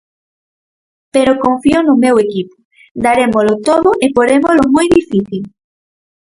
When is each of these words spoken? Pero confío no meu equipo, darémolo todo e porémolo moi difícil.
Pero 1.13 1.39
confío 1.45 1.79
no 1.83 1.93
meu 2.03 2.15
equipo, 2.25 2.55
darémolo 3.05 3.53
todo 3.67 3.89
e 4.05 4.05
porémolo 4.15 4.63
moi 4.75 4.87
difícil. 4.99 5.43